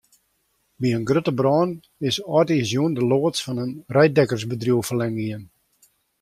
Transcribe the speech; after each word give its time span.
By 0.79 0.87
in 0.97 1.03
grutte 1.09 1.33
brân 1.39 1.69
is 2.09 2.17
âldjiersjûn 2.35 2.91
de 2.95 3.01
loads 3.09 3.39
fan 3.45 3.61
in 3.65 3.71
reidtekkersbedriuw 3.95 4.81
ferlern 4.87 5.17
gien. 5.21 5.43